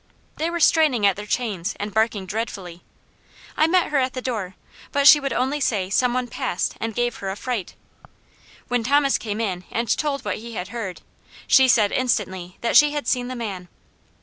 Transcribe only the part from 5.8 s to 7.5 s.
some one passed and gave her a